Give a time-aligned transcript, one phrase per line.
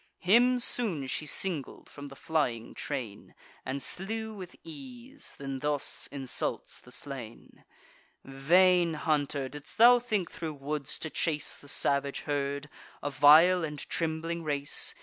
[0.17, 6.79] Him soon she singled from the flying train, And slew with ease; then thus insults
[6.79, 7.63] the slain:
[8.23, 12.67] "Vain hunter, didst thou think thro' woods to chase The savage herd,
[13.03, 14.95] a vile and trembling race?